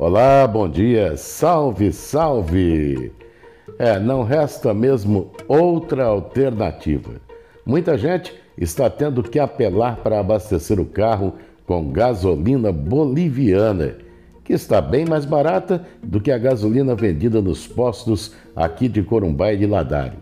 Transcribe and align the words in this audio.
Olá, 0.00 0.46
bom 0.46 0.68
dia, 0.68 1.16
salve, 1.16 1.92
salve! 1.92 3.10
É, 3.80 3.98
não 3.98 4.22
resta 4.22 4.72
mesmo 4.72 5.32
outra 5.48 6.04
alternativa. 6.04 7.14
Muita 7.66 7.98
gente 7.98 8.32
está 8.56 8.88
tendo 8.88 9.24
que 9.24 9.40
apelar 9.40 9.96
para 9.96 10.20
abastecer 10.20 10.78
o 10.78 10.86
carro 10.86 11.32
com 11.66 11.90
gasolina 11.90 12.70
boliviana, 12.70 13.96
que 14.44 14.52
está 14.52 14.80
bem 14.80 15.04
mais 15.04 15.24
barata 15.24 15.84
do 16.00 16.20
que 16.20 16.30
a 16.30 16.38
gasolina 16.38 16.94
vendida 16.94 17.42
nos 17.42 17.66
postos 17.66 18.36
aqui 18.54 18.86
de 18.86 19.02
Corumbá 19.02 19.52
e 19.52 19.56
de 19.56 19.66
Ladário. 19.66 20.20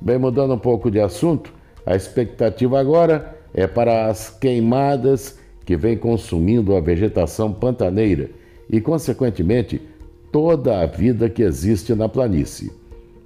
Bem, 0.00 0.18
mudando 0.18 0.54
um 0.54 0.58
pouco 0.58 0.90
de 0.90 1.00
assunto, 1.00 1.52
a 1.86 1.96
expectativa 1.96 2.78
agora 2.78 3.38
é 3.54 3.66
para 3.66 4.06
as 4.06 4.28
queimadas 4.28 5.38
que 5.64 5.76
vem 5.76 5.96
consumindo 5.96 6.76
a 6.76 6.80
vegetação 6.80 7.52
pantaneira 7.52 8.30
e, 8.72 8.80
consequentemente, 8.80 9.80
toda 10.32 10.80
a 10.80 10.86
vida 10.86 11.28
que 11.28 11.42
existe 11.42 11.94
na 11.94 12.08
planície. 12.08 12.72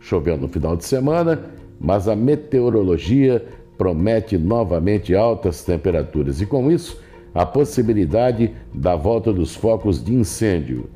Choveu 0.01 0.37
no 0.37 0.49
final 0.49 0.77
de 0.77 0.85
semana, 0.85 1.41
mas 1.81 2.09
a 2.09 2.17
meteorologia 2.17 3.47
promete 3.79 4.37
novamente 4.37 5.15
altas 5.15 5.63
temperaturas 5.63 6.41
e, 6.41 6.47
com 6.47 6.71
isso, 6.71 7.01
a 7.33 7.47
possibilidade 7.47 8.53
da 8.75 8.97
volta 8.97 9.33
dos 9.33 9.55
focos 9.55 10.03
de 10.03 10.13
incêndio. 10.13 10.91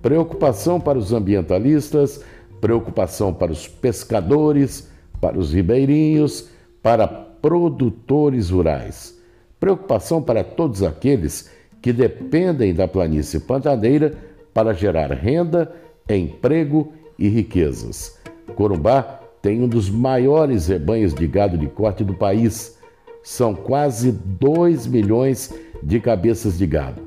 Preocupação 0.00 0.78
para 0.78 0.98
os 0.98 1.12
ambientalistas, 1.12 2.22
preocupação 2.60 3.34
para 3.34 3.50
os 3.50 3.66
pescadores, 3.66 4.88
para 5.20 5.38
os 5.38 5.52
ribeirinhos, 5.52 6.48
para 6.82 7.08
produtores 7.08 8.50
rurais. 8.50 9.18
Preocupação 9.58 10.22
para 10.22 10.44
todos 10.44 10.82
aqueles 10.82 11.50
que 11.86 11.92
dependem 11.92 12.74
da 12.74 12.88
planície 12.88 13.38
pantaneira 13.38 14.12
para 14.52 14.74
gerar 14.74 15.12
renda, 15.12 15.72
emprego 16.10 16.92
e 17.16 17.28
riquezas. 17.28 18.18
Corumbá 18.56 19.20
tem 19.40 19.62
um 19.62 19.68
dos 19.68 19.88
maiores 19.88 20.66
rebanhos 20.66 21.14
de 21.14 21.24
gado 21.28 21.56
de 21.56 21.68
corte 21.68 22.02
do 22.02 22.12
país. 22.12 22.76
São 23.22 23.54
quase 23.54 24.10
2 24.10 24.88
milhões 24.88 25.54
de 25.80 26.00
cabeças 26.00 26.58
de 26.58 26.66
gado. 26.66 27.02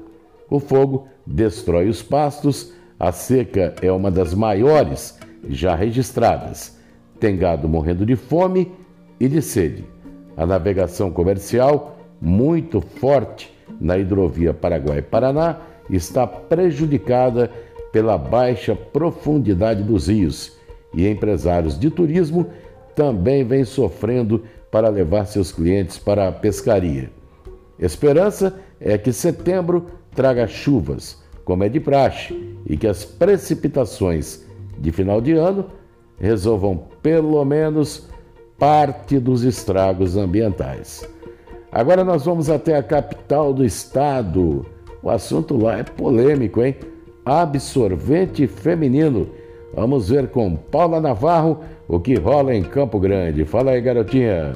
O 0.50 0.62
fogo 0.62 1.10
destrói 1.28 1.90
os 1.90 2.02
pastos, 2.02 2.72
a 2.98 3.12
seca 3.12 3.76
é 3.82 3.92
uma 3.92 4.10
das 4.10 4.34
maiores 4.34 5.20
já 5.50 5.76
registradas. 5.76 6.80
Tem 7.20 7.36
gado 7.36 7.68
morrendo 7.68 8.06
de 8.06 8.16
fome 8.16 8.72
e 9.20 9.28
de 9.28 9.42
sede. 9.42 9.84
A 10.38 10.46
navegação 10.46 11.12
comercial, 11.12 11.98
muito 12.22 12.80
forte 12.80 13.59
na 13.80 13.98
hidrovia 13.98 14.54
Paraguai-Paraná, 14.54 15.58
está 15.90 16.28
prejudicada 16.28 17.50
pela 17.92 18.18
baixa 18.18 18.76
profundidade 18.76 19.82
dos 19.84 20.08
rios 20.08 20.58
e 20.94 21.08
empresários 21.08 21.78
de 21.78 21.90
turismo 21.90 22.48
também 22.96 23.44
vêm 23.44 23.64
sofrendo 23.64 24.44
para 24.72 24.90
levar 24.90 25.26
seus 25.26 25.52
clientes 25.52 25.98
para 25.98 26.28
a 26.28 26.32
pescaria. 26.32 27.10
Esperança 27.78 28.60
é 28.80 28.98
que 28.98 29.14
setembro 29.14 29.88
traga 30.14 30.48
chuvas, 30.48 31.22
como 31.46 31.64
é 31.64 31.70
de 31.70 31.80
praxe, 31.80 32.58
e 32.66 32.76
que 32.76 32.88
as 32.88 33.06
precipitações 33.06 34.46
de 34.78 34.92
final 34.92 35.22
de 35.22 35.34
ano 35.34 35.66
resolvam 36.20 36.88
pelo 37.02 37.44
menos 37.46 38.08
parte 38.58 39.18
dos 39.18 39.44
estragos 39.44 40.18
ambientais. 40.18 41.08
Agora 41.72 42.04
nós 42.04 42.26
vamos 42.26 42.50
até 42.50 42.76
a 42.76 42.84
capital 42.84 43.54
do 43.54 43.64
estado. 43.64 44.66
O 45.02 45.10
assunto 45.10 45.58
lá 45.58 45.80
é 45.80 45.84
polêmico, 45.84 46.64
hein? 46.64 46.76
Absorvente 47.26 48.48
feminino 48.48 49.28
Vamos 49.74 50.10
ver 50.10 50.30
com 50.30 50.56
Paula 50.56 51.00
Navarro 51.00 51.60
o 51.88 52.00
que 52.00 52.16
rola 52.16 52.56
em 52.56 52.64
Campo 52.64 53.00
Grande. 53.00 53.46
Fala 53.46 53.72
aí, 53.72 53.82
garotinha. 53.82 54.54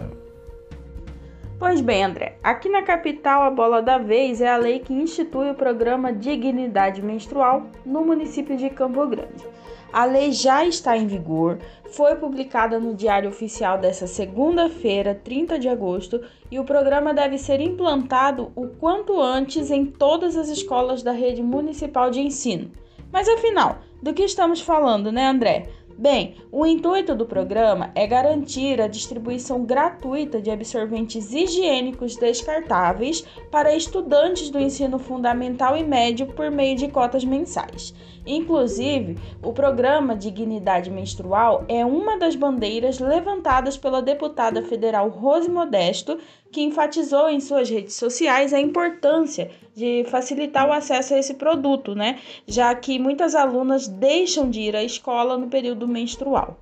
Pois 1.66 1.80
bem, 1.80 2.04
André, 2.04 2.36
aqui 2.44 2.68
na 2.68 2.82
capital 2.82 3.42
a 3.42 3.50
bola 3.50 3.82
da 3.82 3.98
vez 3.98 4.42
é 4.42 4.50
a 4.50 4.58
lei 4.58 4.80
que 4.80 4.92
institui 4.92 5.50
o 5.50 5.56
programa 5.56 6.12
Dignidade 6.12 7.02
Menstrual 7.02 7.68
no 7.86 8.06
município 8.06 8.58
de 8.58 8.70
Campo 8.70 9.08
Grande. 9.08 9.48
A 9.94 10.04
lei 10.04 10.34
já 10.34 10.66
está 10.66 10.98
em 10.98 11.08
vigor, 11.08 11.60
foi 11.90 12.16
publicada 12.16 12.82
no 12.82 12.94
Diário 12.94 13.30
Oficial 13.30 13.78
dessa 13.78 14.08
segunda-feira, 14.08 15.16
30 15.24 15.58
de 15.58 15.70
agosto, 15.70 16.22
e 16.52 16.60
o 16.60 16.66
programa 16.66 17.14
deve 17.14 17.38
ser 17.38 17.62
implantado 17.62 18.52
o 18.58 18.68
quanto 18.68 19.22
antes 19.22 19.72
em 19.72 19.86
todas 19.86 20.36
as 20.36 20.50
escolas 20.50 21.02
da 21.02 21.14
rede 21.14 21.42
municipal 21.42 22.12
de 22.12 22.20
ensino. 22.20 22.72
Mas 23.10 23.30
afinal, 23.30 23.78
do 24.02 24.14
que 24.14 24.24
estamos 24.24 24.60
falando, 24.60 25.14
né, 25.14 25.28
André? 25.28 25.70
Bem, 25.98 26.36
o 26.52 26.66
intuito 26.66 27.14
do 27.14 27.26
programa 27.26 27.92
é 27.94 28.08
garantir 28.08 28.82
a 28.82 28.88
distribuição 28.88 29.64
gratuita 29.64 30.42
de 30.42 30.50
absorventes 30.50 31.32
higiênicos 31.32 32.16
descartáveis 32.16 33.24
para 33.52 33.76
estudantes 33.76 34.50
do 34.50 34.60
ensino 34.60 34.98
fundamental 34.98 35.78
e 35.78 35.84
médio 35.84 36.28
por 36.28 36.50
meio 36.50 36.76
de 36.76 36.88
cotas 36.88 37.24
mensais. 37.24 37.94
Inclusive, 38.26 39.18
o 39.44 39.52
programa 39.52 40.16
Dignidade 40.16 40.90
Menstrual 40.90 41.66
é 41.68 41.86
uma 41.86 42.18
das 42.18 42.36
bandeiras 42.36 43.00
levantadas 43.00 43.78
pela 43.78 44.02
deputada 44.02 44.64
federal 44.64 45.10
Rose 45.10 45.50
Modesto, 45.50 46.18
que 46.54 46.62
enfatizou 46.62 47.28
em 47.28 47.40
suas 47.40 47.68
redes 47.68 47.96
sociais 47.96 48.54
a 48.54 48.62
importância 48.62 49.50
de 49.76 50.06
facilitar 50.06 50.70
o 50.70 50.72
acesso 50.72 51.16
a 51.16 51.18
esse 51.18 51.34
produto, 51.34 51.96
né? 51.96 52.20
Já 52.48 52.74
que 52.76 53.00
muitas 53.00 53.34
alunas 53.34 53.88
deixam 53.88 54.48
de 54.48 54.62
ir 54.62 54.76
à 54.76 54.84
escola 54.84 55.36
no 55.36 55.48
período 55.48 55.88
menstrual. 55.88 56.56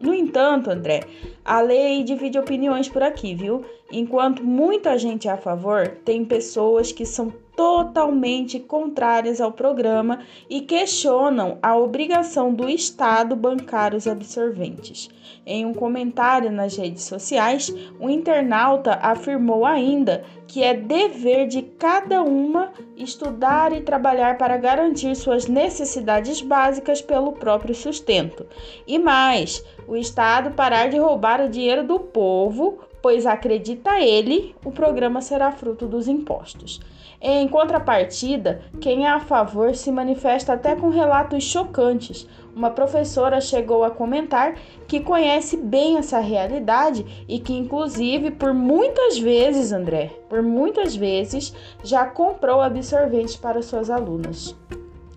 No 0.00 0.12
entanto, 0.12 0.68
André, 0.68 1.04
a 1.44 1.60
lei 1.60 2.02
divide 2.02 2.38
opiniões 2.38 2.88
por 2.88 3.04
aqui, 3.04 3.36
viu? 3.36 3.64
Enquanto 3.90 4.42
muita 4.42 4.98
gente 4.98 5.28
é 5.28 5.30
a 5.30 5.36
favor, 5.36 5.86
tem 6.04 6.24
pessoas 6.24 6.90
que 6.90 7.06
são 7.06 7.32
totalmente 7.56 8.60
contrárias 8.60 9.40
ao 9.40 9.50
programa 9.50 10.20
e 10.48 10.60
questionam 10.60 11.58
a 11.62 11.74
obrigação 11.74 12.52
do 12.52 12.68
Estado 12.68 13.34
bancar 13.34 13.94
os 13.94 14.06
absorventes. 14.06 15.08
Em 15.44 15.64
um 15.64 15.72
comentário 15.72 16.52
nas 16.52 16.76
redes 16.76 17.04
sociais, 17.04 17.74
o 17.98 18.10
internauta 18.10 18.98
afirmou 19.02 19.64
ainda 19.64 20.24
que 20.46 20.62
é 20.62 20.74
dever 20.74 21.48
de 21.48 21.62
cada 21.62 22.22
uma 22.22 22.72
estudar 22.96 23.72
e 23.72 23.80
trabalhar 23.80 24.38
para 24.38 24.56
garantir 24.56 25.14
suas 25.16 25.46
necessidades 25.46 26.40
básicas 26.40 27.00
pelo 27.00 27.32
próprio 27.32 27.74
sustento. 27.74 28.46
E 28.86 28.98
mais, 28.98 29.64
o 29.88 29.96
Estado 29.96 30.54
parar 30.54 30.88
de 30.88 30.98
roubar 30.98 31.40
o 31.40 31.48
dinheiro 31.48 31.84
do 31.86 31.98
povo, 31.98 32.78
pois 33.02 33.26
acredita 33.26 34.00
ele, 34.00 34.54
o 34.64 34.70
programa 34.70 35.20
será 35.20 35.52
fruto 35.52 35.86
dos 35.86 36.08
impostos. 36.08 36.80
Em 37.20 37.48
contrapartida, 37.48 38.62
quem 38.80 39.06
é 39.06 39.10
a 39.10 39.20
favor 39.20 39.74
se 39.74 39.90
manifesta 39.90 40.52
até 40.52 40.76
com 40.76 40.90
relatos 40.90 41.44
chocantes. 41.44 42.28
Uma 42.54 42.70
professora 42.70 43.40
chegou 43.40 43.84
a 43.84 43.90
comentar 43.90 44.54
que 44.86 45.00
conhece 45.00 45.56
bem 45.56 45.96
essa 45.96 46.18
realidade 46.18 47.24
e 47.28 47.38
que, 47.38 47.54
inclusive, 47.54 48.30
por 48.30 48.52
muitas 48.52 49.18
vezes, 49.18 49.72
André, 49.72 50.10
por 50.28 50.42
muitas 50.42 50.94
vezes, 50.94 51.54
já 51.82 52.06
comprou 52.06 52.60
absorventes 52.60 53.36
para 53.36 53.62
suas 53.62 53.90
alunas. 53.90 54.54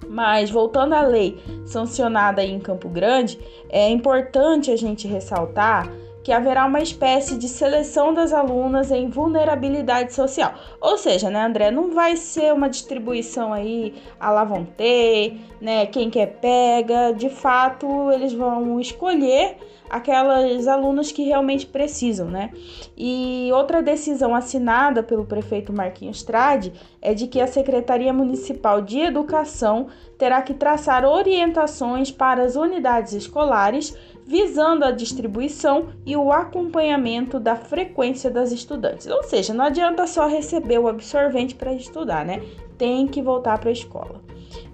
Mas 0.10 0.50
voltando 0.50 0.94
à 0.94 1.01
lei 1.01 1.40
sancionada 1.66 2.44
em 2.44 2.60
Campo 2.60 2.90
Grande, 2.90 3.40
é 3.69 3.90
importante 3.90 4.72
a 4.72 4.75
gente 4.75 5.07
ressaltar 5.07 5.90
que 6.29 6.33
haverá 6.33 6.63
uma 6.67 6.79
espécie 6.79 7.35
de 7.35 7.47
seleção 7.47 8.13
das 8.13 8.33
alunas 8.33 8.91
em 8.91 9.09
vulnerabilidade 9.09 10.13
social. 10.13 10.53
Ou 10.79 10.95
seja, 10.95 11.27
né, 11.27 11.43
André, 11.43 11.71
não 11.71 11.91
vai 11.91 12.15
ser 12.17 12.53
uma 12.53 12.69
distribuição 12.69 13.51
aí 13.51 13.95
a 14.19 14.45
ter, 14.77 15.39
né, 15.59 15.87
quem 15.87 16.07
quer 16.07 16.37
pega. 16.39 17.11
De 17.13 17.31
fato, 17.31 18.11
eles 18.11 18.31
vão 18.31 18.79
escolher 18.79 19.57
aquelas 19.89 20.67
alunas 20.67 21.11
que 21.11 21.23
realmente 21.23 21.65
precisam, 21.65 22.27
né? 22.27 22.51
E 22.95 23.49
outra 23.51 23.81
decisão 23.81 24.35
assinada 24.35 25.01
pelo 25.01 25.25
prefeito 25.25 25.73
Marquinhos 25.73 26.21
Trade 26.21 26.71
é 27.01 27.15
de 27.15 27.25
que 27.25 27.41
a 27.41 27.47
Secretaria 27.47 28.13
Municipal 28.13 28.83
de 28.83 28.99
Educação 28.99 29.87
terá 30.15 30.43
que 30.43 30.53
traçar 30.53 31.03
orientações 31.05 32.11
para 32.11 32.43
as 32.43 32.55
unidades 32.55 33.13
escolares 33.13 33.97
visando 34.29 34.85
a 34.85 34.91
distribuição 34.91 35.87
e 36.05 36.15
o 36.15 36.31
acompanhamento 36.31 37.39
da 37.39 37.55
frequência 37.55 38.29
das 38.29 38.51
estudantes. 38.51 39.07
Ou 39.07 39.23
seja, 39.23 39.55
não 39.55 39.65
adianta 39.65 40.05
só 40.05 40.27
receber 40.27 40.77
o 40.77 40.87
absorvente 40.87 41.55
para 41.55 41.73
estudar, 41.73 42.23
né? 42.23 42.39
Tem 42.77 43.07
que 43.07 43.23
voltar 43.23 43.57
para 43.57 43.69
a 43.69 43.73
escola. 43.73 44.21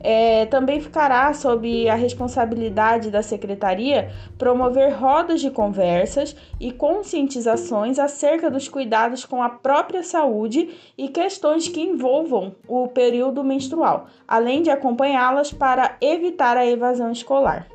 É, 0.01 0.45
também 0.47 0.81
ficará 0.81 1.33
sob 1.33 1.87
a 1.87 1.95
responsabilidade 1.95 3.09
da 3.09 3.23
secretaria 3.23 4.11
promover 4.37 4.93
rodas 4.93 5.39
de 5.39 5.49
conversas 5.49 6.35
e 6.59 6.73
conscientizações 6.73 7.97
acerca 7.97 8.51
dos 8.51 8.67
cuidados 8.67 9.23
com 9.23 9.41
a 9.41 9.47
própria 9.47 10.03
saúde 10.03 10.69
e 10.97 11.07
questões 11.07 11.69
que 11.69 11.81
envolvam 11.81 12.53
o 12.67 12.89
período 12.89 13.41
menstrual, 13.41 14.07
além 14.27 14.61
de 14.61 14.69
acompanhá-las 14.69 15.53
para 15.53 15.95
evitar 16.01 16.57
a 16.57 16.65
evasão 16.65 17.09
escolar. 17.09 17.67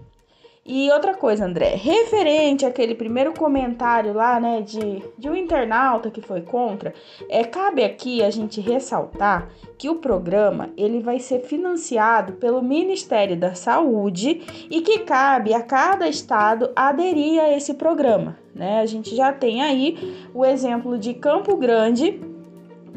E 0.72 0.88
outra 0.92 1.14
coisa, 1.14 1.46
André, 1.46 1.74
referente 1.74 2.64
àquele 2.64 2.94
primeiro 2.94 3.32
comentário 3.32 4.12
lá, 4.12 4.38
né, 4.38 4.62
de, 4.62 5.02
de 5.18 5.28
um 5.28 5.34
internauta 5.34 6.12
que 6.12 6.20
foi 6.20 6.42
contra, 6.42 6.94
é, 7.28 7.42
cabe 7.42 7.82
aqui 7.82 8.22
a 8.22 8.30
gente 8.30 8.60
ressaltar 8.60 9.50
que 9.76 9.88
o 9.88 9.96
programa 9.96 10.70
ele 10.76 11.00
vai 11.00 11.18
ser 11.18 11.40
financiado 11.40 12.34
pelo 12.34 12.62
Ministério 12.62 13.36
da 13.36 13.52
Saúde 13.52 14.42
e 14.70 14.80
que 14.80 15.00
cabe 15.00 15.52
a 15.52 15.60
cada 15.60 16.08
estado 16.08 16.70
aderir 16.76 17.42
a 17.42 17.52
esse 17.52 17.74
programa, 17.74 18.38
né? 18.54 18.78
A 18.78 18.86
gente 18.86 19.16
já 19.16 19.32
tem 19.32 19.62
aí 19.62 19.98
o 20.32 20.44
exemplo 20.44 20.96
de 20.96 21.14
Campo 21.14 21.56
Grande, 21.56 22.20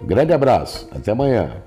Grande 0.02 0.32
abraço, 0.32 0.88
até 0.92 1.12
amanhã. 1.12 1.62